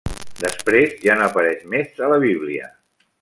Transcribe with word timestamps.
Després 0.43 0.95
ja 1.03 1.17
no 1.19 1.27
apareix 1.27 1.61
més 1.75 2.03
a 2.07 2.13
la 2.15 2.21
Bíblia. 2.25 2.71